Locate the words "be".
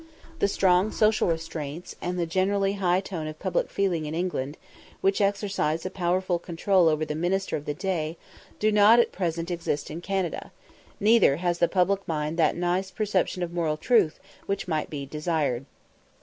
14.89-15.05